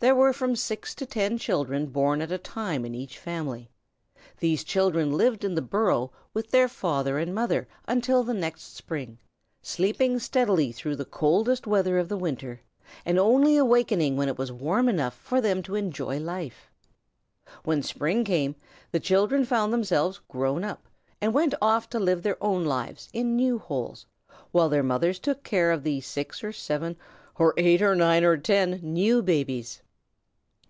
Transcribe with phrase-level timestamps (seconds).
[0.00, 3.68] There were from six to ten children born at a time in each family.
[4.38, 9.18] These children lived in the burrow with their father and mother until the next spring,
[9.60, 12.60] sleeping steadily through the coldest weather of winter,
[13.04, 16.70] and only awakening when it was warm enough for them to enjoy life.
[17.64, 18.54] When spring came,
[18.92, 20.88] the children found themselves grown up
[21.20, 24.06] and went off to live their own lives in new holes,
[24.52, 26.96] while their mothers took care of the six or seven
[27.36, 29.82] or eight or nine or ten new babies.